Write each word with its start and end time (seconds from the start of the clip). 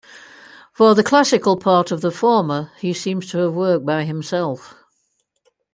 For 0.73 0.95
the 0.95 1.03
classical 1.03 1.57
part 1.57 1.91
of 1.91 2.01
the 2.01 2.09
former 2.09 2.71
he 2.79 2.91
seems 2.91 3.29
to 3.29 3.37
have 3.37 3.53
worked 3.53 3.85
by 3.85 4.03
himself. 4.03 4.73